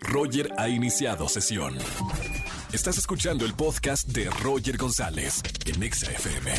Roger 0.00 0.50
ha 0.58 0.68
iniciado 0.68 1.28
sesión. 1.28 1.76
Estás 2.72 2.98
escuchando 2.98 3.44
el 3.44 3.54
podcast 3.54 4.08
de 4.08 4.30
Roger 4.42 4.76
González 4.76 5.42
en 5.66 5.82
Exa 5.82 6.10
FM. 6.10 6.52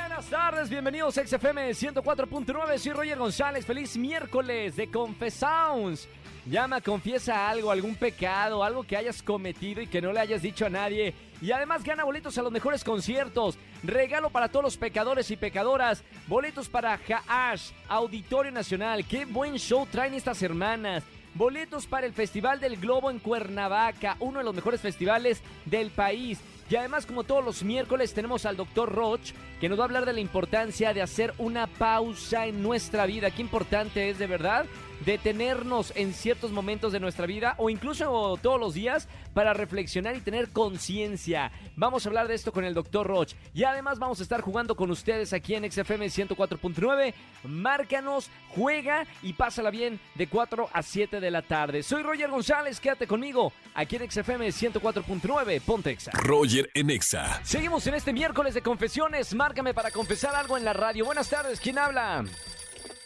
Buenas 0.00 0.30
tardes, 0.30 0.70
bienvenidos 0.70 1.18
a 1.18 1.26
XFM 1.26 1.70
104.9. 1.70 2.78
Soy 2.78 2.92
Roger 2.92 3.18
González. 3.18 3.64
Feliz 3.66 3.96
miércoles 3.96 4.76
de 4.76 4.90
Confesounds. 4.90 6.08
Llama, 6.46 6.82
confiesa 6.82 7.48
algo, 7.48 7.70
algún 7.70 7.94
pecado, 7.94 8.62
algo 8.62 8.82
que 8.82 8.98
hayas 8.98 9.22
cometido 9.22 9.80
y 9.80 9.86
que 9.86 10.02
no 10.02 10.12
le 10.12 10.20
hayas 10.20 10.42
dicho 10.42 10.66
a 10.66 10.70
nadie. 10.70 11.14
Y 11.40 11.52
además 11.52 11.82
gana 11.82 12.04
boletos 12.04 12.36
a 12.36 12.42
los 12.42 12.52
mejores 12.52 12.84
conciertos. 12.84 13.56
Regalo 13.82 14.28
para 14.28 14.48
todos 14.48 14.62
los 14.62 14.76
pecadores 14.76 15.30
y 15.30 15.36
pecadoras. 15.36 16.04
Boletos 16.26 16.68
para 16.68 17.00
Haash, 17.26 17.70
Auditorio 17.88 18.52
Nacional. 18.52 19.06
Qué 19.06 19.24
buen 19.24 19.56
show 19.56 19.86
traen 19.90 20.12
estas 20.12 20.42
hermanas. 20.42 21.02
Boletos 21.34 21.86
para 21.86 22.06
el 22.06 22.12
Festival 22.12 22.60
del 22.60 22.76
Globo 22.76 23.10
en 23.10 23.18
Cuernavaca, 23.18 24.16
uno 24.20 24.38
de 24.38 24.44
los 24.44 24.54
mejores 24.54 24.82
festivales 24.82 25.42
del 25.64 25.90
país. 25.90 26.40
Y 26.70 26.76
además, 26.76 27.06
como 27.06 27.24
todos 27.24 27.44
los 27.44 27.62
miércoles, 27.62 28.14
tenemos 28.14 28.46
al 28.46 28.56
doctor 28.56 28.92
Roch, 28.92 29.32
que 29.60 29.68
nos 29.68 29.78
va 29.78 29.82
a 29.82 29.86
hablar 29.86 30.06
de 30.06 30.12
la 30.12 30.20
importancia 30.20 30.94
de 30.94 31.02
hacer 31.02 31.34
una 31.38 31.66
pausa 31.66 32.46
en 32.46 32.62
nuestra 32.62 33.06
vida. 33.06 33.30
Qué 33.30 33.42
importante 33.42 34.10
es 34.10 34.18
de 34.18 34.26
verdad 34.26 34.66
detenernos 35.04 35.92
en 35.96 36.12
ciertos 36.12 36.52
momentos 36.52 36.92
de 36.92 37.00
nuestra 37.00 37.26
vida 37.26 37.54
o 37.58 37.70
incluso 37.70 38.38
todos 38.42 38.60
los 38.60 38.74
días 38.74 39.08
para 39.34 39.52
reflexionar 39.52 40.16
y 40.16 40.20
tener 40.20 40.50
conciencia. 40.50 41.50
Vamos 41.76 42.06
a 42.06 42.08
hablar 42.08 42.28
de 42.28 42.34
esto 42.34 42.52
con 42.52 42.64
el 42.64 42.74
doctor 42.74 43.06
Roch. 43.06 43.32
Y 43.52 43.64
además 43.64 43.98
vamos 43.98 44.20
a 44.20 44.22
estar 44.22 44.40
jugando 44.40 44.76
con 44.76 44.90
ustedes 44.90 45.32
aquí 45.32 45.54
en 45.54 45.70
XFM 45.70 46.06
104.9. 46.06 47.14
Márcanos, 47.44 48.30
juega 48.48 49.06
y 49.22 49.32
pásala 49.32 49.70
bien 49.70 50.00
de 50.14 50.28
4 50.28 50.68
a 50.72 50.82
7 50.82 51.20
de 51.20 51.30
la 51.30 51.42
tarde. 51.42 51.82
Soy 51.82 52.02
Roger 52.02 52.30
González, 52.30 52.80
quédate 52.80 53.06
conmigo 53.06 53.52
aquí 53.74 53.96
en 53.96 54.10
XFM 54.10 54.48
104.9. 54.48 55.60
Ponte 55.60 55.90
Exa. 55.90 56.12
Roger 56.12 56.70
en 56.74 56.90
Exa. 56.90 57.40
Seguimos 57.44 57.86
en 57.86 57.94
este 57.94 58.12
miércoles 58.12 58.54
de 58.54 58.62
confesiones. 58.62 59.34
Márcame 59.34 59.74
para 59.74 59.90
confesar 59.90 60.34
algo 60.34 60.56
en 60.56 60.64
la 60.64 60.72
radio. 60.72 61.04
Buenas 61.04 61.28
tardes, 61.28 61.60
¿quién 61.60 61.78
habla? 61.78 62.24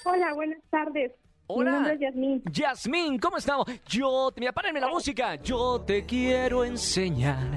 Hola, 0.05 0.35
buenas 0.35 0.61
tardes. 0.71 1.13
Hola. 1.51 1.71
Mi 1.71 1.77
nombre 1.77 1.95
es 1.95 2.01
Yasmín. 2.01 2.43
Yasmín, 2.53 3.19
¿cómo 3.19 3.39
estamos? 3.39 3.65
Yo, 3.89 4.31
mira, 4.37 4.53
párenme 4.53 4.81
la 4.81 4.89
música. 4.89 5.37
Yo 5.37 5.81
te 5.81 6.05
quiero 6.05 6.63
enseñar 6.63 7.49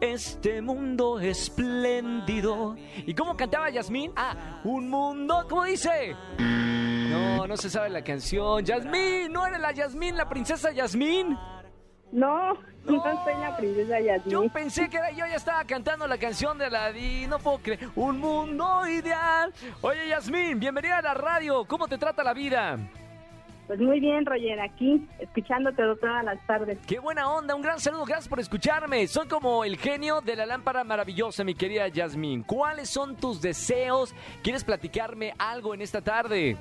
este 0.00 0.60
mundo 0.60 1.20
espléndido. 1.20 2.74
¿Y 3.06 3.14
cómo 3.14 3.36
cantaba 3.36 3.70
Yasmín? 3.70 4.10
Ah, 4.16 4.60
un 4.64 4.90
mundo, 4.90 5.46
¿cómo 5.48 5.62
dice? 5.62 6.16
No, 6.38 7.46
no 7.46 7.56
se 7.56 7.70
sabe 7.70 7.88
la 7.90 8.02
canción. 8.02 8.64
Yasmín, 8.64 9.32
¿no 9.32 9.46
eres 9.46 9.60
la 9.60 9.70
Yasmín, 9.70 10.16
la 10.16 10.28
princesa 10.28 10.72
Yasmín? 10.72 11.38
No, 12.10 12.54
no 12.84 13.22
soy 13.24 13.34
la 13.40 13.56
princesa 13.56 14.00
Yasmín. 14.00 14.32
Yo 14.32 14.48
pensé 14.48 14.90
que 14.90 14.96
era 14.96 15.12
yo, 15.12 15.24
ya 15.24 15.36
estaba 15.36 15.62
cantando 15.62 16.04
la 16.08 16.18
canción 16.18 16.58
de 16.58 16.64
Aladdin, 16.64 17.30
no 17.30 17.38
puedo 17.38 17.58
creer. 17.58 17.90
Un 17.94 18.18
mundo 18.18 18.88
ideal. 18.88 19.54
Oye, 19.82 20.08
Yasmín, 20.08 20.58
bienvenida 20.58 20.98
a 20.98 21.02
la 21.02 21.14
radio. 21.14 21.64
¿Cómo 21.64 21.86
te 21.86 21.96
trata 21.96 22.24
la 22.24 22.34
vida? 22.34 22.76
Pues 23.70 23.78
muy 23.78 24.00
bien, 24.00 24.26
Roger, 24.26 24.58
aquí, 24.58 25.06
escuchándote 25.20 25.80
todas 26.00 26.24
las 26.24 26.44
tardes. 26.44 26.76
Qué 26.88 26.98
buena 26.98 27.32
onda, 27.32 27.54
un 27.54 27.62
gran 27.62 27.78
saludo, 27.78 28.04
gracias 28.04 28.26
por 28.26 28.40
escucharme. 28.40 29.06
Son 29.06 29.28
como 29.28 29.62
el 29.62 29.76
genio 29.76 30.20
de 30.20 30.34
la 30.34 30.44
lámpara 30.44 30.82
maravillosa, 30.82 31.44
mi 31.44 31.54
querida 31.54 31.86
Yasmín. 31.86 32.42
¿Cuáles 32.42 32.90
son 32.90 33.14
tus 33.14 33.40
deseos? 33.40 34.12
¿Quieres 34.42 34.64
platicarme 34.64 35.34
algo 35.38 35.72
en 35.72 35.82
esta 35.82 36.00
tarde? 36.00 36.56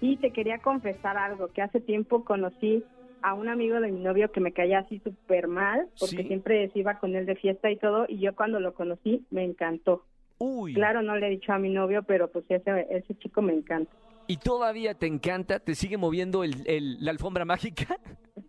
Sí, 0.00 0.16
te 0.16 0.32
quería 0.32 0.58
confesar 0.58 1.16
algo, 1.16 1.46
que 1.52 1.62
hace 1.62 1.78
tiempo 1.80 2.24
conocí 2.24 2.82
a 3.22 3.34
un 3.34 3.48
amigo 3.48 3.80
de 3.80 3.92
mi 3.92 4.00
novio 4.00 4.32
que 4.32 4.40
me 4.40 4.50
caía 4.50 4.80
así 4.80 4.98
súper 5.04 5.46
mal, 5.46 5.86
porque 6.00 6.16
Sí. 6.16 6.24
siempre 6.26 6.68
se 6.70 6.80
iba 6.80 6.98
con 6.98 7.14
él 7.14 7.26
de 7.26 7.36
fiesta 7.36 7.70
y 7.70 7.76
todo, 7.76 8.06
y 8.08 8.18
yo 8.18 8.34
cuando 8.34 8.58
lo 8.58 8.74
conocí 8.74 9.24
me 9.30 9.44
encantó. 9.44 10.02
Uy. 10.38 10.74
Claro, 10.74 11.02
no 11.02 11.14
le 11.14 11.28
he 11.28 11.30
dicho 11.30 11.52
a 11.52 11.60
mi 11.60 11.68
novio, 11.68 12.02
pero 12.02 12.26
pues 12.28 12.44
ese, 12.48 12.88
ese 12.90 13.14
chico 13.18 13.40
me 13.40 13.52
encanta. 13.52 13.92
¿Y 14.26 14.36
todavía 14.38 14.94
te 14.94 15.06
encanta? 15.06 15.58
¿Te 15.58 15.74
sigue 15.74 15.96
moviendo 15.96 16.44
el- 16.44 16.66
el- 16.66 17.04
la 17.04 17.10
alfombra 17.10 17.44
mágica? 17.44 17.98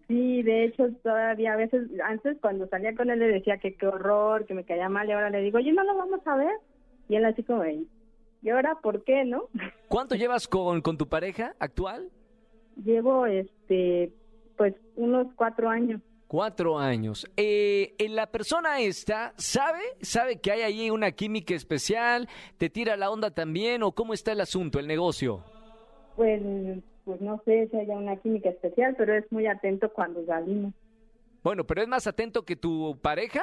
Sí, 0.08 0.44
de 0.44 0.66
hecho, 0.66 0.90
todavía 1.04 1.54
a 1.54 1.58
veces, 1.58 1.88
antes 2.06 2.38
cuando 2.42 2.68
salía 2.68 2.94
con 2.96 3.10
él 3.10 3.20
le 3.20 3.28
decía 3.28 3.58
que 3.58 3.76
qué 3.76 3.88
horror, 3.88 4.46
que 4.46 4.54
me 4.54 4.64
caía 4.66 4.90
mal, 4.90 5.08
y 5.10 5.12
ahora 5.12 5.30
le 5.30 5.42
digo, 5.42 5.58
oye, 5.58 5.72
¿no 5.72 5.84
lo 5.84 5.96
vamos 5.96 6.20
a 6.26 6.36
ver? 6.36 6.52
Y 7.10 7.16
él 7.16 7.26
así 7.26 7.44
como, 7.44 7.64
"Ey, 7.64 7.88
¿y 8.42 8.50
ahora 8.50 8.76
por 8.82 9.04
qué, 9.04 9.26
no? 9.26 9.44
¿Cuánto 9.90 10.16
llevas 10.16 10.48
con, 10.48 10.82
con 10.82 10.98
tu 10.98 11.08
pareja 11.08 11.56
actual? 11.60 12.10
Llevo, 12.84 13.26
este, 13.26 14.12
pues, 14.58 14.74
unos 14.96 15.28
cuatro 15.36 15.70
años. 15.70 16.02
Cuatro 16.28 16.80
años. 16.80 17.30
Eh, 17.38 17.94
eh, 18.00 18.10
la 18.10 18.26
persona 18.32 18.80
esta, 18.80 19.34
¿sabe? 19.38 19.82
¿Sabe 20.02 20.40
que 20.42 20.52
hay 20.52 20.62
ahí 20.62 20.90
una 20.90 21.12
química 21.12 21.54
especial? 21.54 22.28
¿Te 22.58 22.70
tira 22.72 22.98
la 22.98 23.12
onda 23.12 23.30
también? 23.32 23.84
¿O 23.84 23.92
cómo 23.92 24.14
está 24.14 24.32
el 24.32 24.42
asunto, 24.42 24.80
el 24.80 24.88
negocio? 24.88 25.44
Pues, 26.16 26.42
pues 27.06 27.22
no 27.22 27.42
sé 27.46 27.68
si 27.70 27.78
haya 27.78 27.96
una 27.98 28.16
química 28.18 28.50
especial, 28.50 28.96
pero 28.98 29.16
es 29.16 29.30
muy 29.32 29.48
atento 29.48 29.92
cuando 29.92 30.26
salimos. 30.26 30.74
Bueno, 31.44 31.66
pero 31.66 31.82
es 31.82 31.88
más 31.88 32.08
atento 32.08 32.44
que 32.44 32.56
tu 32.56 32.98
pareja. 33.02 33.42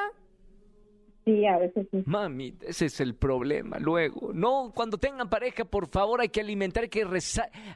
Sí, 1.24 1.46
a 1.46 1.58
veces 1.58 1.86
sí. 1.90 2.02
Mami, 2.06 2.54
ese 2.62 2.86
es 2.86 3.00
el 3.00 3.14
problema. 3.14 3.78
Luego, 3.78 4.32
no, 4.32 4.72
cuando 4.74 4.96
tengan 4.96 5.28
pareja, 5.28 5.64
por 5.64 5.86
favor, 5.88 6.20
hay 6.20 6.30
que 6.30 6.40
alimentar, 6.40 6.84
hay 6.84 6.88
que 6.88 7.06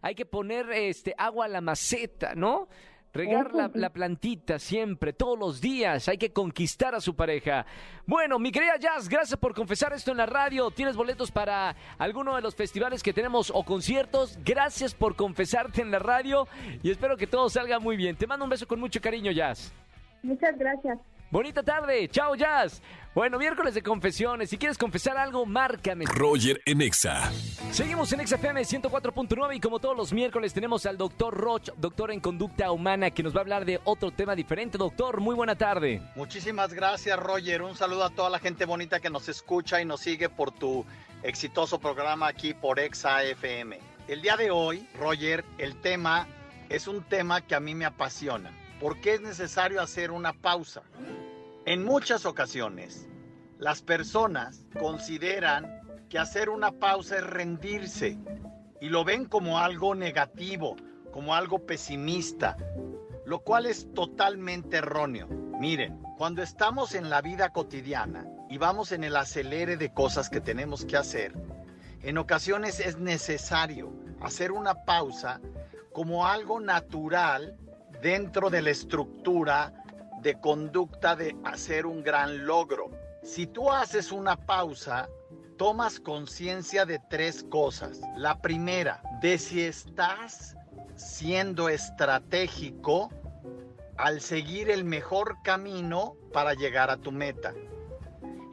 hay 0.01 0.15
que 0.15 0.25
poner 0.25 0.71
este 0.73 1.15
agua 1.19 1.45
a 1.45 1.49
la 1.49 1.61
maceta, 1.61 2.35
¿no? 2.35 2.69
Regar 3.15 3.55
la, 3.55 3.71
la 3.73 3.91
plantita 3.91 4.59
siempre, 4.59 5.13
todos 5.13 5.39
los 5.39 5.61
días. 5.61 6.09
Hay 6.09 6.19
que 6.19 6.33
conquistar 6.33 6.97
a 6.97 7.01
su 7.01 7.15
pareja. 7.15 7.65
Bueno, 8.07 8.41
mi 8.41 8.51
querida 8.51 8.77
Jazz, 8.77 9.09
gracias 9.09 9.39
por 9.39 9.55
confesar 9.55 9.93
esto 9.93 10.11
en 10.11 10.17
la 10.17 10.27
radio. 10.27 10.73
Tienes 10.73 10.97
boletos 10.97 11.31
para 11.31 11.77
alguno 11.97 12.35
de 12.35 12.43
los 12.43 12.57
festivales 12.57 13.05
que 13.05 13.13
tenemos 13.13 13.53
o 13.55 13.63
conciertos. 13.63 14.37
Gracias 14.45 14.95
por 14.97 15.15
confesarte 15.15 15.81
en 15.81 15.93
la 15.93 16.01
radio 16.01 16.49
y 16.83 16.91
espero 16.91 17.17
que 17.17 17.29
todo 17.29 17.49
salga 17.49 17.79
muy 17.79 17.97
bien. 17.97 18.17
Te 18.17 18.27
mando 18.27 18.45
un 18.45 18.51
beso 18.51 18.67
con 18.67 18.81
mucho 18.81 19.01
cariño, 19.01 19.31
Jazz. 19.31 19.73
Muchas 20.25 20.59
gracias. 20.59 20.99
Bonita 21.35 21.65
tarde, 21.65 22.09
chao 22.11 22.37
Jazz. 22.37 22.81
Bueno, 23.13 23.41
miércoles 23.41 23.75
de 23.75 23.83
confesiones. 23.83 24.51
Si 24.51 24.57
quieres 24.57 24.79
confesar 24.79 25.17
algo, 25.19 25.45
márcame. 25.45 26.05
Roger 26.07 26.63
en 26.65 26.81
Exa. 26.81 27.29
Seguimos 27.73 28.13
en 28.13 28.25
XFM 28.25 28.63
104.9 28.63 29.57
y 29.57 29.59
como 29.59 29.81
todos 29.81 29.97
los 29.97 30.13
miércoles 30.13 30.55
tenemos 30.55 30.87
al 30.87 30.97
doctor 30.97 31.37
Roch, 31.37 31.71
doctor 31.77 32.13
en 32.13 32.21
conducta 32.21 32.71
humana, 32.71 33.11
que 33.11 33.25
nos 33.25 33.35
va 33.35 33.39
a 33.39 33.41
hablar 33.41 33.65
de 33.65 33.81
otro 33.83 34.13
tema 34.13 34.37
diferente. 34.37 34.79
Doctor, 34.79 35.21
muy 35.21 35.35
buena 35.35 35.57
tarde. 35.57 36.01
Muchísimas 36.15 36.73
gracias, 36.73 37.19
Roger. 37.19 37.63
Un 37.63 37.75
saludo 37.75 38.05
a 38.05 38.11
toda 38.11 38.31
la 38.31 38.39
gente 38.39 38.65
bonita 38.65 39.01
que 39.01 39.11
nos 39.11 39.29
escucha 39.29 39.81
y 39.81 39.85
nos 39.85 40.03
sigue 40.03 40.29
por 40.29 40.53
tu 40.53 40.87
exitoso 41.25 41.81
programa 41.81 42.29
aquí 42.29 42.55
por 42.55 42.79
Exa 42.79 43.25
FM. 43.25 43.81
El 44.07 44.23
día 44.23 44.37
de 44.37 44.53
hoy, 44.53 44.89
Roger, 45.01 45.45
el 45.59 45.75
tema 45.81 46.29
es 46.69 46.87
un 46.87 47.03
tema 47.03 47.41
que 47.41 47.57
a 47.57 47.61
mí 47.61 47.75
me 47.75 47.87
apasiona. 47.87 48.53
¿Por 48.79 49.01
qué 49.01 49.15
es 49.15 49.21
necesario 49.21 49.81
hacer 49.81 50.13
una 50.13 50.33
pausa? 50.33 50.83
En 51.67 51.83
muchas 51.83 52.27
ocasiones, 52.27 53.09
las 53.59 53.81
personas 53.81 54.67
consideran 54.79 55.81
que 56.11 56.19
hacer 56.19 56.51
una 56.51 56.73
pausa 56.73 57.17
es 57.17 57.25
rendirse 57.25 58.19
y 58.83 58.91
lo 58.91 59.03
ven 59.03 59.25
como 59.25 59.59
algo 59.59 59.95
negativo, 59.95 60.77
como 61.11 61.35
algo 61.35 61.65
pesimista, 61.65 62.59
lo 63.25 63.41
cual 63.41 63.65
es 63.65 63.91
totalmente 63.95 64.77
erróneo. 64.77 65.27
Miren, 65.59 66.03
cuando 66.19 66.43
estamos 66.43 66.95
en 66.95 67.09
la 67.09 67.23
vida 67.23 67.49
cotidiana 67.49 68.27
y 68.51 68.59
vamos 68.59 68.93
en 68.93 69.03
el 69.03 69.17
acelere 69.17 69.79
de 69.79 69.91
cosas 69.91 70.29
que 70.29 70.43
tenemos 70.43 70.85
que 70.85 70.99
hacer, 70.99 71.33
en 72.03 72.19
ocasiones 72.19 72.79
es 72.79 72.99
necesario 72.99 73.91
hacer 74.21 74.53
una 74.53 74.85
pausa 74.85 75.41
como 75.95 76.27
algo 76.27 76.61
natural 76.61 77.57
dentro 78.03 78.51
de 78.51 78.61
la 78.61 78.69
estructura 78.69 79.84
de 80.25 80.41
conducta 80.41 81.15
de 81.15 81.37
hacer 81.45 81.85
un 81.85 82.03
gran 82.03 82.47
logro. 82.47 82.91
Si 83.23 83.47
tú 83.47 83.71
haces 83.71 84.11
una 84.11 84.37
pausa, 84.37 85.07
tomas 85.59 86.01
conciencia 86.01 86.87
de 86.87 86.99
tres 87.11 87.45
cosas. 87.45 88.01
La 88.17 88.41
primera, 88.41 89.03
de 89.21 89.37
si 89.37 89.63
estás 89.63 90.57
siendo 90.97 91.69
estratégico 91.69 93.11
al 93.99 94.23
seguir 94.23 94.71
el 94.71 94.85
mejor 94.85 95.37
camino 95.45 96.17
para 96.33 96.55
llegar 96.55 96.91
a 96.91 96.97
tu 96.97 97.13
meta. 97.13 97.53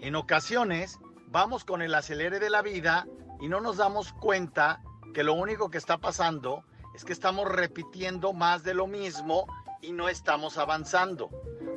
En 0.02 0.16
ocasiones 0.16 1.00
vamos 1.28 1.64
con 1.64 1.82
el 1.82 1.96
acelere 1.96 2.40
de 2.40 2.50
la 2.50 2.62
vida 2.62 3.08
y 3.40 3.48
no 3.48 3.62
nos 3.62 3.78
damos 3.78 4.12
cuenta 4.12 4.82
que 5.14 5.24
lo 5.24 5.36
único 5.36 5.70
que 5.70 5.78
está 5.78 5.98
pasando 5.98 6.66
es 6.94 7.06
que 7.06 7.14
estamos 7.14 7.48
repitiendo 7.48 8.34
más 8.34 8.64
de 8.64 8.74
lo 8.74 8.88
mismo 8.88 9.46
y 9.82 9.92
no 9.92 10.10
estamos 10.10 10.58
avanzando. 10.58 11.30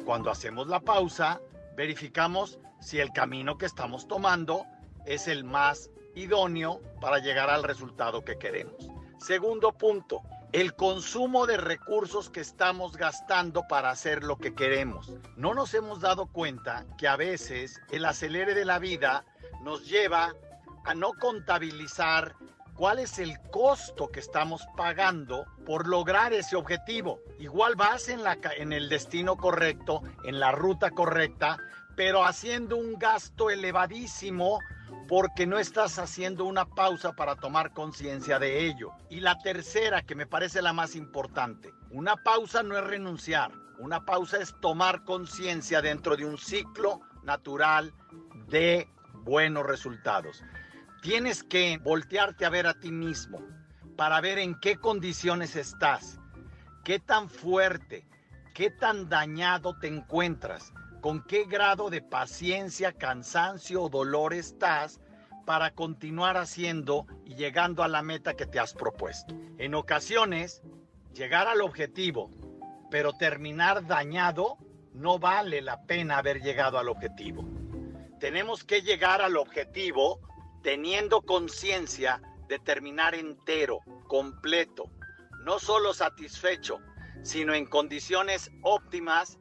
Cuando 0.05 0.31
hacemos 0.31 0.69
la 0.69 0.81
pausa, 0.81 1.41
verificamos 1.77 2.59
si 2.81 3.01
el 3.01 3.13
camino 3.13 3.57
que 3.59 3.67
estamos 3.67 4.07
tomando 4.07 4.67
es 5.07 5.29
el 5.29 5.45
más 5.45 5.91
idóneo 6.15 6.81
para 7.01 7.19
llegar 7.19 7.51
al 7.51 7.63
resultado 7.63 8.25
que 8.25 8.39
queremos. 8.39 8.89
Segundo 9.19 9.73
punto, 9.73 10.23
el 10.53 10.75
consumo 10.75 11.47
de 11.47 11.57
recursos 11.57 12.31
que 12.31 12.41
estamos 12.41 12.97
gastando 12.97 13.65
para 13.69 13.91
hacer 13.91 14.23
lo 14.23 14.37
que 14.37 14.55
queremos. 14.55 15.13
No 15.37 15.55
nos 15.55 15.75
hemos 15.75 16.01
dado 16.01 16.27
cuenta 16.27 16.87
que 16.97 17.09
a 17.09 17.17
veces 17.17 17.81
el 17.91 18.05
acelere 18.05 18.55
de 18.55 18.65
la 18.65 18.79
vida 18.79 19.25
nos 19.63 19.89
lleva 19.89 20.35
a 20.85 20.95
no 20.95 21.13
contabilizar 21.15 22.37
cuál 22.75 22.99
es 22.99 23.19
el 23.19 23.41
costo 23.51 24.09
que 24.09 24.21
estamos 24.21 24.67
pagando 24.77 25.47
por 25.65 25.87
lograr 25.87 26.33
ese 26.33 26.57
objetivo. 26.57 27.21
Igual 27.39 27.77
vas 27.77 28.09
en, 28.09 28.21
en 28.57 28.73
el 28.73 28.89
destino 28.89 29.37
correcto, 29.37 30.03
en 30.25 30.41
la 30.41 30.53
ruta 30.53 30.91
correcta, 30.91 31.59
pero 31.97 32.25
haciendo 32.25 32.77
un 32.77 32.99
gasto 32.99 33.51
elevadísimo 33.51 34.59
porque 35.09 35.47
no 35.47 35.59
estás 35.59 35.99
haciendo 35.99 36.45
una 36.45 36.67
pausa 36.67 37.13
para 37.13 37.37
tomar 37.37 37.73
conciencia 37.73 38.39
de 38.39 38.67
ello. 38.67 38.93
Y 39.11 39.21
la 39.21 39.39
tercera, 39.39 40.03
que 40.03 40.15
me 40.15 40.27
parece 40.27 40.63
la 40.63 40.73
más 40.73 40.97
importante, 40.97 41.73
una 41.91 42.17
pausa 42.17 42.63
no 42.63 42.77
es 42.77 42.85
renunciar, 42.85 43.53
una 43.79 44.05
pausa 44.05 44.39
es 44.39 44.55
tomar 44.61 45.05
conciencia 45.05 45.83
dentro 45.83 46.17
de 46.17 46.25
un 46.25 46.39
ciclo 46.39 47.01
natural 47.23 47.93
de 48.49 48.89
buenos 49.13 49.67
resultados. 49.67 50.43
Tienes 51.05 51.43
que 51.43 51.77
voltearte 51.77 52.47
a 52.47 52.49
ver 52.49 52.67
a 52.67 52.73
ti 52.73 52.91
mismo 52.91 53.43
para 53.95 54.23
ver 54.23 54.39
en 54.39 54.59
qué 54.59 54.77
condiciones 54.77 55.55
estás, 55.55 56.19
qué 56.83 56.99
tan 56.99 57.29
fuerte, 57.29 58.09
qué 58.55 58.71
tan 58.71 59.11
dañado 59.11 59.79
te 59.79 59.87
encuentras 59.87 60.73
con 61.03 61.23
qué 61.25 61.45
grado 61.45 61.91
de 61.91 62.01
paciencia, 62.01 62.93
cansancio 62.93 63.83
o 63.83 63.91
dolor 63.91 64.33
estás 64.33 64.99
para 65.45 65.73
continuar 65.75 66.39
haciendo 66.39 67.07
y 67.27 67.35
llegando 67.35 67.83
a 67.83 67.89
la 67.89 68.01
meta 68.01 68.33
que 68.33 68.47
te 68.47 68.59
has 68.59 68.73
propuesto. 68.73 69.35
En 69.59 69.75
ocasiones, 69.75 70.63
llegar 71.13 71.49
al 71.49 71.61
objetivo, 71.61 72.31
pero 72.91 73.13
terminar 73.13 73.87
dañado, 73.87 74.57
no 74.95 75.19
vale 75.19 75.61
la 75.61 75.83
pena 75.83 76.17
haber 76.17 76.41
llegado 76.41 76.79
al 76.79 76.89
objetivo. 76.89 77.45
Tenemos 78.19 78.65
que 78.65 78.81
llegar 78.81 79.21
al 79.21 79.37
objetivo 79.37 80.19
teniendo 80.65 81.23
conciencia 81.23 82.21
de 82.49 82.59
terminar 82.59 83.15
entero, 83.15 83.81
completo, 84.09 84.91
no 85.45 85.61
solo 85.61 85.95
satisfecho, 85.95 86.81
sino 87.23 87.55
en 87.55 87.67
condiciones 87.67 88.51
óptimas 88.63 89.39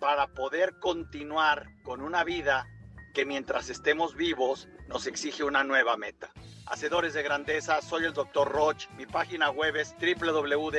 para 0.00 0.28
poder 0.28 0.78
continuar 0.78 1.66
con 1.82 2.00
una 2.00 2.24
vida 2.24 2.66
que 3.12 3.26
mientras 3.26 3.68
estemos 3.68 4.14
vivos 4.14 4.68
nos 4.86 5.08
exige 5.08 5.42
una 5.42 5.64
nueva 5.64 5.96
meta. 5.96 6.30
Hacedores 6.66 7.14
de 7.14 7.24
grandeza, 7.24 7.82
soy 7.82 8.04
el 8.04 8.12
Dr. 8.12 8.48
Roch. 8.48 8.88
Mi 8.96 9.06
página 9.06 9.50
web 9.50 9.74
es 9.74 9.92
www.drroch.mx 10.00 10.72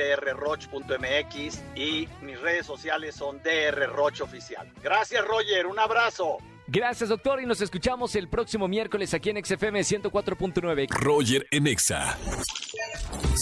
y 1.74 2.08
mis 2.22 2.40
redes 2.40 2.64
sociales 2.64 3.14
son 3.14 3.42
drrochoficial. 3.42 4.72
Gracias, 4.82 5.22
Roger. 5.26 5.66
Un 5.66 5.78
abrazo. 5.78 6.38
Gracias, 6.66 7.08
doctor, 7.08 7.42
y 7.42 7.46
nos 7.46 7.60
escuchamos 7.60 8.14
el 8.14 8.28
próximo 8.28 8.68
miércoles 8.68 9.12
aquí 9.14 9.30
en 9.30 9.44
XFM 9.44 9.80
104.9. 9.80 10.88
Roger 10.90 11.46
en 11.50 11.66
Exa. 11.66 12.16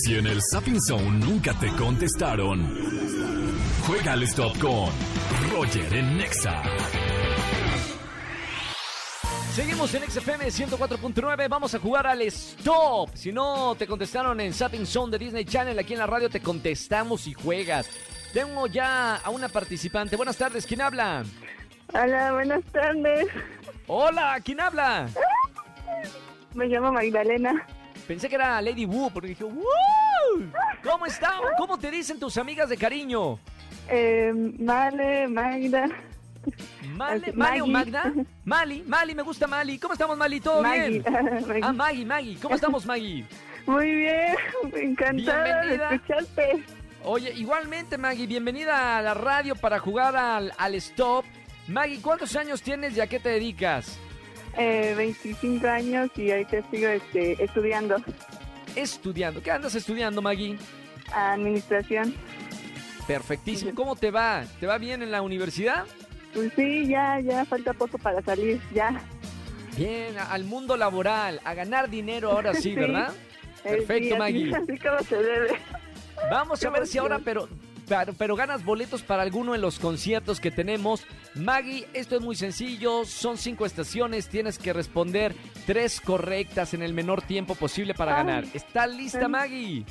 Si 0.04 0.16
en 0.16 0.26
el 0.26 0.40
Sapping 0.42 0.80
Zone 0.80 1.24
nunca 1.24 1.52
te 1.54 1.68
contestaron, 1.68 3.58
juega 3.86 4.12
al 4.12 4.22
stop 4.22 4.58
con 4.58 4.90
Roger 5.52 5.94
en 5.94 6.16
Nexa. 6.16 6.62
Seguimos 9.54 9.92
en 9.94 10.08
XFM 10.10 10.46
104.9, 10.46 11.48
vamos 11.48 11.74
a 11.74 11.78
jugar 11.78 12.06
al 12.06 12.22
stop. 12.22 13.10
Si 13.14 13.32
no 13.32 13.74
te 13.76 13.86
contestaron 13.86 14.40
en 14.40 14.54
Sapping 14.54 14.86
Zone 14.86 15.10
de 15.12 15.24
Disney 15.24 15.44
Channel, 15.44 15.78
aquí 15.78 15.92
en 15.92 15.98
la 15.98 16.06
radio 16.06 16.30
te 16.30 16.40
contestamos 16.40 17.26
y 17.26 17.34
juegas. 17.34 17.90
Tengo 18.32 18.66
ya 18.68 19.16
a 19.16 19.30
una 19.30 19.48
participante. 19.48 20.16
Buenas 20.16 20.36
tardes, 20.36 20.64
¿quién 20.66 20.80
habla? 20.80 21.24
Hola, 21.92 22.32
buenas 22.32 22.64
tardes. 22.66 23.26
Hola, 23.86 24.38
¿quién 24.44 24.60
habla? 24.60 25.08
Me 26.54 26.66
llamo 26.66 26.92
Magdalena. 26.92 27.66
Pensé 28.06 28.28
que 28.28 28.34
era 28.36 28.60
Lady 28.62 28.86
Wu, 28.86 29.10
porque 29.12 29.28
dije, 29.28 29.44
¡Woo! 29.44 29.64
¿Cómo 30.82 31.06
está? 31.06 31.34
¿Cómo 31.58 31.78
te 31.78 31.90
dicen 31.90 32.18
tus 32.18 32.36
amigas 32.38 32.68
de 32.68 32.76
cariño? 32.76 33.38
Eh, 33.88 34.32
Male, 34.58 35.28
Magda. 35.28 35.88
¿Male, 36.94 37.32
Male 37.32 37.62
o. 37.62 37.66
Magda? 37.66 38.12
Mali, 38.44 38.82
Mali, 38.86 39.14
me 39.14 39.22
gusta 39.22 39.46
Mali. 39.46 39.78
¿Cómo 39.78 39.92
estamos, 39.94 40.16
Mali? 40.16 40.40
¿Todo 40.40 40.62
Maggie. 40.62 41.00
bien? 41.00 41.04
Maggie. 41.12 41.60
Ah, 41.62 41.72
Maggie, 41.72 42.04
Maggie. 42.06 42.38
¿Cómo 42.40 42.54
estamos, 42.54 42.86
Maggie? 42.86 43.24
Muy 43.66 43.94
bien, 43.94 44.36
encantada 44.74 45.62
de 45.66 45.74
escucharte. 45.74 46.64
Oye, 47.04 47.32
igualmente, 47.32 47.96
Maggie, 47.98 48.26
bienvenida 48.26 48.98
a 48.98 49.02
la 49.02 49.14
radio 49.14 49.54
para 49.56 49.78
jugar 49.78 50.16
al, 50.16 50.52
al 50.56 50.74
stop. 50.76 51.24
Maggie, 51.68 52.00
¿cuántos 52.02 52.34
años 52.36 52.62
tienes 52.62 52.96
y 52.96 53.00
a 53.00 53.06
qué 53.06 53.20
te 53.20 53.28
dedicas? 53.28 53.98
Eh, 54.58 54.94
25 54.96 55.66
años 55.68 56.10
y 56.16 56.30
ahorita 56.30 56.62
sigo 56.70 56.88
este, 56.88 57.42
estudiando 57.42 57.96
Estudiando. 58.76 59.42
¿Qué 59.42 59.50
andas 59.50 59.74
estudiando, 59.74 60.22
Maggie? 60.22 60.56
administración. 61.12 62.14
Perfectísimo. 63.06 63.74
¿Cómo 63.74 63.96
te 63.96 64.10
va? 64.12 64.44
¿Te 64.60 64.66
va 64.66 64.78
bien 64.78 65.02
en 65.02 65.10
la 65.10 65.22
universidad? 65.22 65.84
Pues 66.32 66.52
sí, 66.54 66.86
ya, 66.86 67.18
ya 67.18 67.44
falta 67.44 67.72
poco 67.72 67.98
para 67.98 68.22
salir, 68.22 68.60
ya. 68.72 69.00
Bien, 69.76 70.16
al 70.18 70.44
mundo 70.44 70.76
laboral, 70.76 71.40
a 71.44 71.54
ganar 71.54 71.90
dinero 71.90 72.30
ahora 72.30 72.54
sí. 72.54 72.74
¿verdad? 72.76 73.12
Eh, 73.64 73.70
Perfecto, 73.70 73.94
sí, 74.04 74.10
así- 74.12 74.18
Maggie. 74.18 74.54
Así 74.56 74.78
como 74.78 74.98
se 75.00 75.16
debe. 75.16 75.48
Vamos 76.30 76.64
a 76.64 76.70
ver 76.70 76.86
si 76.86 76.98
ahora, 76.98 77.18
pero, 77.18 77.48
pero, 77.90 78.12
pero 78.12 78.36
ganas 78.36 78.64
boletos 78.64 79.02
para 79.02 79.22
alguno 79.22 79.54
en 79.56 79.60
los 79.60 79.80
conciertos 79.80 80.38
que 80.38 80.52
tenemos. 80.52 81.04
Maggie, 81.34 81.88
esto 81.92 82.14
es 82.14 82.22
muy 82.22 82.36
sencillo, 82.36 83.04
son 83.04 83.36
cinco 83.36 83.66
estaciones, 83.66 84.28
tienes 84.28 84.58
que 84.58 84.72
responder 84.72 85.34
tres 85.66 86.00
correctas 86.00 86.72
en 86.72 86.82
el 86.82 86.94
menor 86.94 87.22
tiempo 87.22 87.56
posible 87.56 87.92
para 87.94 88.12
Ay. 88.12 88.24
ganar. 88.24 88.44
¿Está 88.54 88.86
lista. 88.86 89.26
Maggie? 89.26 89.84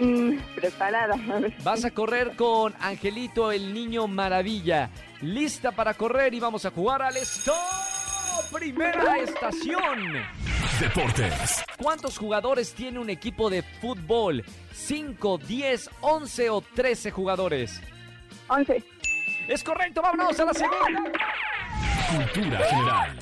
Mm, 0.00 0.36
preparada. 0.56 1.14
Vas 1.62 1.84
a 1.84 1.92
correr 1.92 2.34
con 2.34 2.74
Angelito, 2.80 3.52
el 3.52 3.72
niño 3.72 4.08
maravilla. 4.08 4.90
Lista 5.20 5.70
para 5.70 5.94
correr 5.94 6.34
y 6.34 6.40
vamos 6.40 6.64
a 6.66 6.72
jugar 6.72 7.02
al 7.02 7.16
stop. 7.18 7.54
Primera 8.50 9.18
estación. 9.18 10.14
Deportes, 10.80 11.64
¿Cuántos 11.76 12.18
jugadores 12.18 12.72
tiene 12.74 12.98
un 12.98 13.10
equipo 13.10 13.50
de 13.50 13.62
fútbol? 13.62 14.44
¿5, 14.74 15.40
10, 15.40 15.90
11 16.00 16.50
o 16.50 16.60
13 16.60 17.10
jugadores? 17.10 17.80
11. 18.48 18.82
Es 19.48 19.62
correcto, 19.62 20.02
vámonos 20.02 20.38
a 20.40 20.44
la 20.44 20.54
segunda. 20.54 21.12
cultura 22.10 22.58
general, 22.58 23.18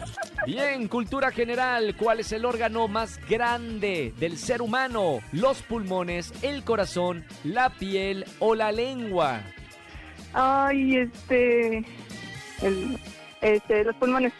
Bien, 0.46 0.88
cultura 0.88 1.30
general. 1.30 1.94
¿Cuál 1.96 2.20
es 2.20 2.32
el 2.32 2.44
órgano 2.44 2.88
más 2.88 3.20
grande 3.28 4.14
del 4.18 4.38
ser 4.38 4.62
humano? 4.62 5.20
¿Los 5.32 5.62
pulmones, 5.62 6.32
el 6.42 6.64
corazón, 6.64 7.24
la 7.44 7.70
piel 7.70 8.24
o 8.38 8.54
la 8.54 8.72
lengua? 8.72 9.42
Ay, 10.32 10.96
este. 10.96 11.84
El, 12.62 12.98
este, 13.40 13.84
los 13.84 13.96
pulmones. 13.96 14.32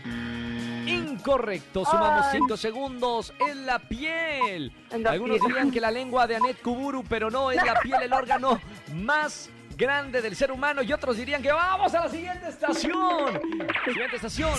Incorrecto, 1.21 1.85
sumamos 1.85 2.25
Ay. 2.27 2.39
5 2.39 2.57
segundos. 2.57 3.35
Es 3.47 3.55
la 3.55 3.79
piel. 3.79 4.73
En 4.91 5.03
la 5.03 5.11
Algunos 5.11 5.37
piel. 5.39 5.49
dirían 5.49 5.71
que 5.71 5.79
la 5.81 5.91
lengua 5.91 6.27
de 6.27 6.37
Anet 6.37 6.63
Kuburu, 6.63 7.05
pero 7.07 7.31
no, 7.31 7.51
es 7.51 7.63
la 7.63 7.79
piel 7.81 8.01
el 8.03 8.13
órgano 8.15 8.59
más 8.95 9.51
grande 9.77 10.23
del 10.23 10.35
ser 10.35 10.51
humano. 10.51 10.83
Y 10.83 10.91
otros 10.95 11.19
dirían 11.19 11.43
que 11.43 11.53
vamos 11.53 11.95
a 11.95 12.07
la 12.07 12.09
siguiente 12.09 12.49
estación. 12.49 13.39
Siguiente 13.85 14.17
estación. 14.17 14.51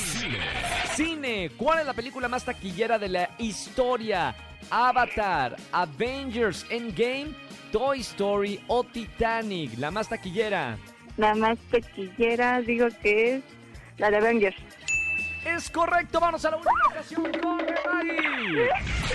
Cine. 0.93 1.49
¿Cuál 1.57 1.79
es 1.79 1.85
la 1.87 1.93
película 1.93 2.27
más 2.27 2.45
taquillera 2.45 2.99
de 2.99 3.09
la 3.09 3.29
historia? 3.39 4.35
Avatar, 4.69 5.55
Avengers 5.71 6.67
Endgame, 6.69 7.33
Toy 7.71 8.01
Story 8.01 8.63
o 8.67 8.83
Titanic. 8.83 9.79
La 9.79 9.89
más 9.89 10.07
taquillera. 10.07 10.77
La 11.17 11.33
más 11.33 11.57
pequillera, 11.71 12.61
digo 12.61 12.87
que 13.01 13.37
es 13.37 13.43
la 13.97 14.11
de 14.11 14.17
Avengers. 14.17 14.55
Es 15.61 15.69
correcto, 15.69 16.19
vamos 16.19 16.43
a 16.43 16.49
la 16.49 16.57
última 16.57 16.73
estación. 16.89 17.31
¡Corre, 17.39 17.75
Maggie! 17.85 18.69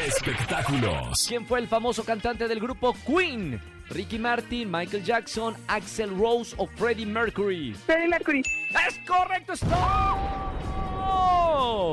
espectáculos, 0.06 1.26
¿Quién 1.26 1.44
fue 1.44 1.58
el 1.58 1.66
famoso 1.66 2.04
cantante 2.04 2.46
del 2.46 2.60
grupo 2.60 2.94
Queen? 3.04 3.60
Ricky 3.90 4.16
Martin, 4.16 4.70
Michael 4.70 5.02
Jackson, 5.02 5.56
Axel 5.66 6.16
Rose 6.16 6.54
o 6.56 6.68
Freddie 6.68 7.04
Mercury. 7.04 7.74
Freddie 7.74 8.06
Mercury. 8.06 8.42
¡Es 8.88 8.96
correcto! 9.04 9.54
¡Stop! 9.54 9.76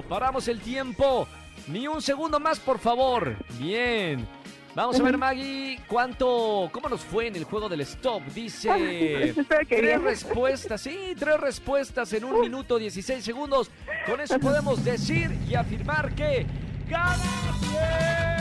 Paramos 0.07 0.47
el 0.47 0.59
tiempo. 0.59 1.27
Ni 1.65 1.87
un 1.87 1.99
segundo 1.99 2.39
más, 2.39 2.59
por 2.59 2.77
favor. 2.77 3.35
Bien. 3.57 4.27
Vamos 4.75 4.99
a 4.99 5.03
ver, 5.03 5.17
Maggie, 5.19 5.79
cuánto, 5.87 6.67
cómo 6.71 6.89
nos 6.89 7.01
fue 7.01 7.27
en 7.27 7.35
el 7.35 7.43
juego 7.43 7.69
del 7.69 7.81
stop. 7.81 8.23
Dice 8.33 9.35
tres 9.69 10.01
respuestas, 10.01 10.81
sí, 10.81 11.13
tres 11.17 11.39
respuestas 11.39 12.11
en 12.13 12.23
un 12.23 12.41
minuto 12.41 12.79
16 12.79 13.23
segundos. 13.23 13.69
Con 14.07 14.19
eso 14.19 14.39
podemos 14.39 14.83
decir 14.83 15.31
y 15.47 15.53
afirmar 15.53 16.15
que 16.15 16.47
gana 16.89 17.17
bien. 17.61 18.33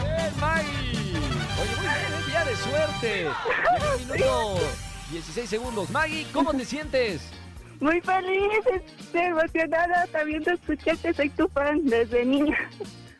Bien, 0.00 0.40
Maggie. 0.40 1.00
suerte! 2.56 3.24
Llega 3.24 3.94
el 3.94 4.06
minuto 4.06 4.58
16 5.10 5.50
segundos. 5.50 5.90
Maggie, 5.90 6.24
¿cómo 6.32 6.52
te 6.52 6.64
sientes? 6.64 7.20
Muy 7.80 8.00
feliz, 8.00 8.60
estoy 9.00 9.22
emocionada 9.22 10.06
también 10.12 10.44
de 10.44 10.52
escucharte, 10.52 11.14
soy 11.14 11.30
tu 11.30 11.48
fan 11.48 11.84
desde 11.86 12.24
niña. 12.24 12.56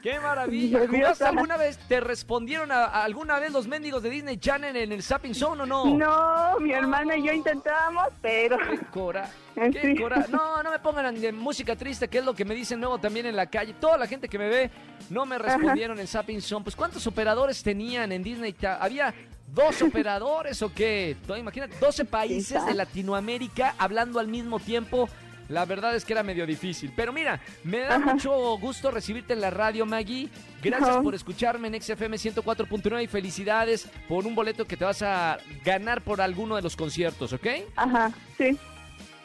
¡Qué 0.02 0.18
maravilla! 0.18 0.80
Nerviosa. 0.80 0.98
¿Jugaste 0.98 1.24
alguna 1.24 1.56
vez? 1.56 1.78
¿Te 1.88 2.00
respondieron 2.00 2.72
a, 2.72 2.84
a 2.84 3.04
alguna 3.04 3.38
vez 3.38 3.52
los 3.52 3.66
mendigos 3.66 4.02
de 4.02 4.10
Disney 4.10 4.38
Channel 4.38 4.74
en 4.74 4.92
el 4.92 5.02
Zapping 5.02 5.34
Zone 5.34 5.62
o 5.62 5.66
no? 5.66 5.84
No, 5.84 6.58
mi 6.60 6.72
hermana 6.72 7.16
y 7.16 7.26
yo 7.26 7.32
intentábamos, 7.32 8.08
pero 8.22 8.56
¡Qué 8.58 8.78
cora! 8.90 9.30
Sí. 9.54 9.72
¡Qué 9.72 9.96
cora! 10.00 10.24
No, 10.30 10.62
no 10.62 10.70
me 10.70 10.78
pongan 10.78 11.20
de 11.20 11.32
música 11.32 11.76
triste, 11.76 12.08
que 12.08 12.18
es 12.18 12.24
lo 12.24 12.34
que 12.34 12.46
me 12.46 12.54
dicen 12.54 12.80
luego 12.80 12.98
también 12.98 13.26
en 13.26 13.36
la 13.36 13.46
calle. 13.46 13.74
Toda 13.74 13.98
la 13.98 14.06
gente 14.06 14.26
que 14.26 14.38
me 14.38 14.48
ve 14.48 14.70
no 15.10 15.26
me 15.26 15.36
respondieron 15.38 15.98
en 16.00 16.06
Zapping 16.06 16.40
Zone. 16.40 16.62
Pues, 16.64 16.74
¿cuántos 16.74 17.06
operadores 17.06 17.62
tenían 17.62 18.10
en 18.12 18.22
Disney? 18.22 18.56
¿Había 18.80 19.12
dos 19.48 19.82
operadores 19.82 20.62
o 20.62 20.72
qué? 20.72 21.16
Tú 21.26 21.34
Imagínate, 21.34 21.76
12 21.78 22.06
países 22.06 22.64
de 22.64 22.72
Latinoamérica 22.72 23.74
hablando 23.76 24.18
al 24.18 24.28
mismo 24.28 24.60
tiempo. 24.60 25.10
La 25.50 25.64
verdad 25.66 25.94
es 25.94 26.04
que 26.04 26.12
era 26.14 26.22
medio 26.22 26.46
difícil. 26.46 26.92
Pero 26.96 27.12
mira, 27.12 27.40
me 27.64 27.80
da 27.80 27.98
mucho 27.98 28.56
gusto 28.58 28.90
recibirte 28.90 29.32
en 29.34 29.40
la 29.42 29.50
radio, 29.50 29.84
Maggie. 29.84 30.28
Gracias 30.62 30.96
por 30.98 31.14
escucharme 31.14 31.68
en 31.68 31.82
XFM 31.82 32.16
104.9 32.16 33.02
y 33.02 33.06
felicidades 33.06 33.86
por 34.08 34.26
un 34.26 34.34
boleto 34.34 34.64
que 34.64 34.76
te 34.76 34.84
vas 34.84 35.02
a 35.02 35.38
ganar 35.64 36.02
por 36.02 36.20
alguno 36.20 36.56
de 36.56 36.62
los 36.62 36.76
conciertos, 36.76 37.32
¿ok? 37.32 37.46
ajá, 37.76 38.12
sí. 38.38 38.56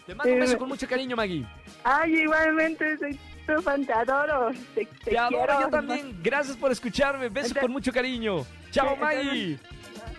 Te 0.07 0.13
mando 0.13 0.33
un 0.33 0.39
beso 0.39 0.53
me- 0.53 0.59
con 0.59 0.69
mucho 0.69 0.87
cariño, 0.87 1.15
Maggie. 1.15 1.45
Ay, 1.83 2.13
igualmente 2.21 2.97
soy 2.97 3.19
tu 3.47 3.61
fan, 3.61 3.85
te 3.85 3.93
adoro. 3.93 4.51
Te, 4.75 4.85
te 4.85 5.11
Te 5.11 5.17
adoro 5.17 5.37
quiero. 5.45 5.61
yo 5.61 5.69
también. 5.69 6.19
Gracias 6.23 6.55
por 6.57 6.71
escucharme. 6.71 7.29
Besos 7.29 7.51
Entonces- 7.51 7.61
con 7.61 7.71
mucho 7.71 7.91
cariño. 7.91 8.45
Chao, 8.71 8.95
Sí, 8.95 8.99
Maggie. 9.01 9.59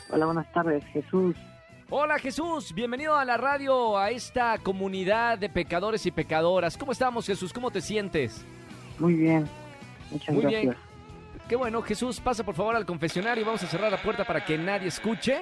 Hola, 0.10 0.26
buenas 0.26 0.52
tardes, 0.52 0.84
Jesús. 0.94 1.36
Hola 1.92 2.20
Jesús, 2.20 2.72
bienvenido 2.72 3.16
a 3.16 3.26
la 3.26 3.36
radio, 3.36 3.98
a 3.98 4.12
esta 4.12 4.60
comunidad 4.60 5.40
de 5.40 5.50
pecadores 5.50 6.06
y 6.06 6.12
pecadoras. 6.12 6.78
¿Cómo 6.78 6.92
estamos 6.92 7.26
Jesús? 7.26 7.52
¿Cómo 7.52 7.72
te 7.72 7.82
sientes? 7.82 8.46
Muy 9.00 9.16
bien, 9.16 9.50
muchas 10.12 10.36
Muy 10.36 10.44
gracias. 10.44 10.62
bien. 10.62 10.76
Qué 11.48 11.56
bueno, 11.56 11.82
Jesús, 11.82 12.20
pasa 12.20 12.44
por 12.44 12.54
favor 12.54 12.76
al 12.76 12.86
confesionario. 12.86 13.44
Vamos 13.44 13.64
a 13.64 13.68
cerrar 13.68 13.92
la 13.92 14.00
puerta 14.00 14.24
para 14.24 14.46
que 14.46 14.56
nadie 14.56 14.90
escuche. 14.90 15.42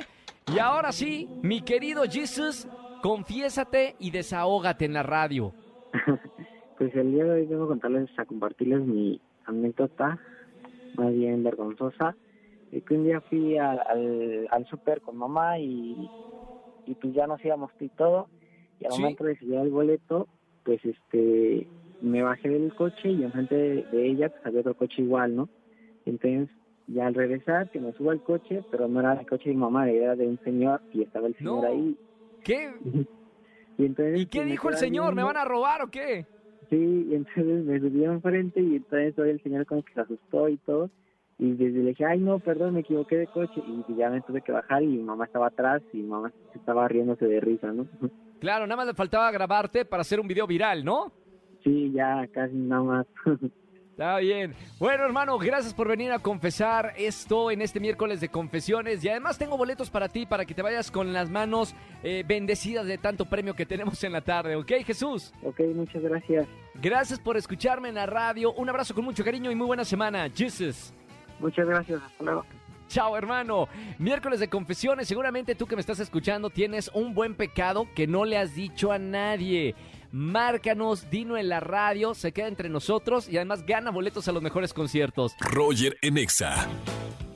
Y 0.53 0.59
ahora 0.59 0.91
sí, 0.91 1.27
mi 1.41 1.61
querido 1.61 2.03
Jesús, 2.09 2.67
confiésate 3.01 3.95
y 3.99 4.11
desahógate 4.11 4.85
en 4.85 4.93
la 4.93 5.03
radio. 5.03 5.53
Pues 6.77 6.93
el 6.95 7.11
día 7.11 7.23
de 7.23 7.31
hoy 7.31 7.45
vengo 7.47 7.63
a 7.63 7.67
contarles, 7.69 8.07
a 8.19 8.25
compartirles 8.25 8.81
mi 8.81 9.19
anécdota, 9.45 10.21
más 10.93 11.11
bien 11.11 11.43
vergonzosa, 11.43 12.15
de 12.71 12.83
que 12.83 12.93
un 12.93 13.05
día 13.05 13.19
fui 13.21 13.57
al, 13.57 13.79
al, 13.79 14.47
al 14.51 14.65
súper 14.67 15.01
con 15.01 15.17
mamá 15.17 15.57
y, 15.57 16.11
y 16.85 16.93
pues 16.93 17.15
ya 17.15 17.25
nos 17.25 17.43
íbamos 17.43 17.71
y 17.79 17.89
todo, 17.89 18.29
y 18.79 18.85
al 18.85 18.91
Sí. 18.91 19.01
momento 19.01 19.23
de 19.23 19.37
sellar 19.37 19.65
el 19.65 19.71
boleto, 19.71 20.27
pues 20.63 20.79
este, 20.85 21.67
me 21.99 22.21
bajé 22.21 22.49
del 22.49 22.75
coche 22.75 23.09
y 23.09 23.23
enfrente 23.23 23.55
de, 23.55 23.85
de 23.89 24.05
ella 24.11 24.29
pues 24.29 24.45
había 24.45 24.59
otro 24.61 24.75
coche 24.75 25.01
igual, 25.01 25.35
¿no? 25.35 25.49
Entonces, 26.05 26.49
ya 26.87 27.07
al 27.07 27.13
regresar, 27.13 27.69
que 27.69 27.79
me 27.79 27.91
subo 27.93 28.11
al 28.11 28.21
coche, 28.21 28.63
pero 28.71 28.87
no 28.87 28.99
era 28.99 29.13
el 29.13 29.27
coche 29.27 29.49
de 29.49 29.55
mi 29.55 29.61
mamá, 29.61 29.89
era 29.89 30.15
de 30.15 30.27
un 30.27 30.39
señor 30.43 30.81
y 30.93 31.03
estaba 31.03 31.27
el 31.27 31.35
señor 31.35 31.63
No. 31.63 31.67
ahí. 31.67 31.97
¿Qué? 32.43 32.71
Y, 33.79 33.85
entonces, 33.85 34.19
¿Y 34.21 34.25
qué 34.25 34.39
pues, 34.39 34.49
dijo 34.49 34.69
el 34.69 34.75
señor? 34.77 35.13
¿Me 35.13 35.21
van 35.21 35.37
a 35.37 35.45
robar 35.45 35.83
o 35.83 35.87
qué? 35.91 36.25
Sí, 36.67 37.07
y 37.11 37.13
entonces 37.13 37.63
me 37.63 37.79
subí 37.79 38.03
enfrente 38.03 38.59
y 38.59 38.77
entonces 38.77 39.17
hoy 39.19 39.29
el 39.29 39.43
señor 39.43 39.67
como 39.67 39.83
que 39.83 39.93
se 39.93 40.01
asustó 40.01 40.49
y 40.49 40.57
todo. 40.57 40.89
Y 41.37 41.51
desde 41.51 41.77
le 41.83 41.89
dije, 41.89 42.03
ay 42.03 42.17
no, 42.19 42.39
perdón, 42.39 42.73
me 42.73 42.79
equivoqué 42.79 43.17
de 43.17 43.27
coche. 43.27 43.61
Y 43.87 43.95
ya 43.95 44.09
me 44.09 44.21
tuve 44.21 44.41
que 44.41 44.51
bajar 44.51 44.81
y 44.81 44.87
mi 44.87 45.03
mamá 45.03 45.25
estaba 45.25 45.47
atrás 45.47 45.83
y 45.93 45.97
mi 45.97 46.07
mamá 46.07 46.33
estaba 46.55 46.87
riéndose 46.87 47.27
de 47.27 47.39
risa, 47.39 47.71
¿no? 47.71 47.85
Claro, 48.39 48.65
nada 48.65 48.77
más 48.77 48.87
le 48.87 48.93
faltaba 48.95 49.31
grabarte 49.31 49.85
para 49.85 50.01
hacer 50.01 50.19
un 50.19 50.27
video 50.27 50.47
viral, 50.47 50.83
¿no? 50.83 51.11
Sí, 51.63 51.91
ya 51.91 52.27
casi 52.33 52.55
nada 52.55 52.81
más. 52.83 53.07
Está 53.97 54.19
bien. 54.19 54.53
Bueno, 54.77 55.05
hermano, 55.05 55.39
gracias 55.39 55.73
por 55.73 55.87
venir 55.87 56.11
a 56.11 56.19
confesar 56.19 56.93
esto 56.97 57.49
en 57.49 57.63
este 57.63 57.79
miércoles 57.79 58.21
de 58.21 58.29
confesiones. 58.29 59.03
Y 59.03 59.09
además 59.09 59.39
tengo 59.39 59.57
boletos 59.57 59.89
para 59.89 60.07
ti, 60.07 60.27
para 60.27 60.45
que 60.45 60.53
te 60.53 60.61
vayas 60.61 60.91
con 60.91 61.13
las 61.13 61.31
manos 61.31 61.73
eh, 62.03 62.23
bendecidas 62.23 62.85
de 62.85 62.99
tanto 62.99 63.25
premio 63.25 63.55
que 63.55 63.65
tenemos 63.65 64.03
en 64.03 64.11
la 64.11 64.21
tarde. 64.21 64.55
¿Ok, 64.55 64.71
Jesús? 64.85 65.33
ok, 65.41 65.61
muchas 65.73 66.03
gracias. 66.03 66.47
Gracias 66.75 67.19
por 67.19 67.37
escucharme 67.37 67.89
en 67.89 67.95
la 67.95 68.05
radio. 68.05 68.53
Un 68.53 68.69
abrazo 68.69 68.93
con 68.93 69.03
mucho 69.03 69.25
cariño 69.25 69.49
y 69.49 69.55
muy 69.55 69.65
buena 69.65 69.83
semana. 69.83 70.29
Jesus. 70.29 70.93
Muchas 71.39 71.65
gracias, 71.65 71.99
hasta 71.99 72.23
luego. 72.23 72.45
Chao, 72.89 73.17
hermano. 73.17 73.67
Miércoles 73.97 74.39
de 74.39 74.47
confesiones. 74.47 75.07
Seguramente 75.07 75.55
tú 75.55 75.65
que 75.65 75.75
me 75.75 75.81
estás 75.81 75.99
escuchando 75.99 76.51
tienes 76.51 76.91
un 76.93 77.15
buen 77.15 77.33
pecado 77.33 77.87
que 77.95 78.05
no 78.05 78.25
le 78.25 78.37
has 78.37 78.53
dicho 78.53 78.91
a 78.91 78.99
nadie. 78.99 79.73
Márcanos, 80.11 81.09
dino 81.09 81.37
en 81.37 81.49
la 81.49 81.59
radio, 81.59 82.13
se 82.13 82.31
queda 82.31 82.47
entre 82.47 82.69
nosotros 82.69 83.27
y 83.27 83.37
además 83.37 83.65
gana 83.65 83.91
boletos 83.91 84.27
a 84.27 84.31
los 84.31 84.41
mejores 84.41 84.73
conciertos. 84.73 85.33
Roger 85.39 85.97
en 86.01 86.17
Exa. 86.17 86.67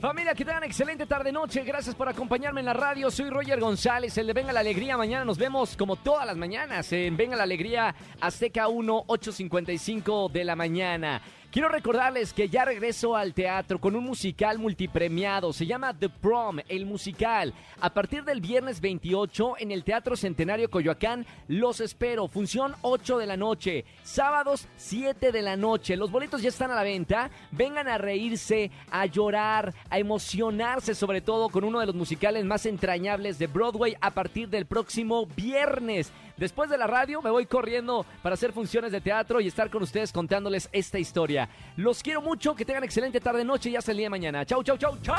Familia, 0.02 0.34
que 0.34 0.44
tengan 0.44 0.64
excelente 0.64 1.06
tarde-noche. 1.06 1.62
Gracias 1.62 1.94
por 1.94 2.08
acompañarme 2.08 2.58
en 2.58 2.66
la 2.66 2.72
radio. 2.72 3.08
Soy 3.08 3.30
Roger 3.30 3.60
González, 3.60 4.18
el 4.18 4.26
de 4.26 4.32
Venga 4.32 4.52
la 4.52 4.58
Alegría. 4.58 4.96
Mañana 4.96 5.24
nos 5.24 5.38
vemos 5.38 5.76
como 5.76 5.94
todas 5.94 6.26
las 6.26 6.36
mañanas 6.36 6.92
en 6.92 7.16
Venga 7.16 7.36
la 7.36 7.44
Alegría, 7.44 7.94
Azteca 8.20 8.66
1, 8.66 9.04
8.55 9.06 10.32
de 10.32 10.44
la 10.44 10.56
mañana. 10.56 11.22
Quiero 11.52 11.68
recordarles 11.68 12.32
que 12.32 12.48
ya 12.48 12.64
regreso 12.64 13.14
al 13.14 13.34
teatro 13.34 13.78
con 13.78 13.94
un 13.94 14.04
musical 14.04 14.58
multipremiado. 14.58 15.52
Se 15.52 15.66
llama 15.66 15.92
The 15.92 16.08
Prom, 16.08 16.60
el 16.66 16.86
musical. 16.86 17.52
A 17.78 17.92
partir 17.92 18.24
del 18.24 18.40
viernes 18.40 18.80
28 18.80 19.56
en 19.58 19.70
el 19.70 19.84
Teatro 19.84 20.16
Centenario 20.16 20.70
Coyoacán, 20.70 21.26
los 21.48 21.80
espero. 21.80 22.26
Función 22.26 22.74
8 22.80 23.18
de 23.18 23.26
la 23.26 23.36
noche. 23.36 23.84
Sábados 24.02 24.66
7 24.78 25.30
de 25.30 25.42
la 25.42 25.58
noche. 25.58 25.98
Los 25.98 26.10
boletos 26.10 26.40
ya 26.40 26.48
están 26.48 26.70
a 26.70 26.74
la 26.74 26.84
venta. 26.84 27.30
Vengan 27.50 27.86
a 27.86 27.98
reírse, 27.98 28.70
a 28.90 29.04
llorar, 29.04 29.74
a 29.90 29.98
emocionarse 29.98 30.94
sobre 30.94 31.20
todo 31.20 31.50
con 31.50 31.64
uno 31.64 31.80
de 31.80 31.86
los 31.86 31.94
musicales 31.94 32.46
más 32.46 32.64
entrañables 32.64 33.38
de 33.38 33.48
Broadway 33.48 33.94
a 34.00 34.12
partir 34.12 34.48
del 34.48 34.64
próximo 34.64 35.26
viernes. 35.26 36.12
Después 36.42 36.68
de 36.68 36.76
la 36.76 36.88
radio 36.88 37.22
me 37.22 37.30
voy 37.30 37.46
corriendo 37.46 38.04
para 38.20 38.34
hacer 38.34 38.52
funciones 38.52 38.90
de 38.90 39.00
teatro 39.00 39.40
y 39.40 39.46
estar 39.46 39.70
con 39.70 39.80
ustedes 39.80 40.10
contándoles 40.10 40.68
esta 40.72 40.98
historia. 40.98 41.48
Los 41.76 42.02
quiero 42.02 42.20
mucho, 42.20 42.56
que 42.56 42.64
tengan 42.64 42.82
excelente 42.82 43.20
tarde 43.20 43.44
noche 43.44 43.70
y 43.70 43.76
hasta 43.76 43.92
el 43.92 43.98
día 43.98 44.06
de 44.06 44.10
mañana. 44.10 44.44
Chau, 44.44 44.60
chau, 44.64 44.76
chau, 44.76 44.98
chau. 45.00 45.14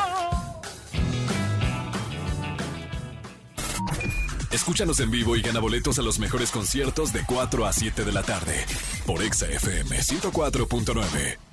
Escúchanos 4.52 5.00
en 5.00 5.12
vivo 5.12 5.38
y 5.38 5.42
gana 5.42 5.62
boletos 5.62 5.98
a 5.98 6.02
los 6.02 6.20
mejores 6.20 6.52
conciertos 6.52 7.14
de 7.14 7.22
4 7.26 7.66
a 7.68 7.72
7 7.72 8.04
de 8.04 8.12
la 8.12 8.24
tarde 8.24 8.66
por 9.08 9.24
Exa 9.24 9.48
FM 9.48 9.96
104.9. 9.96 11.53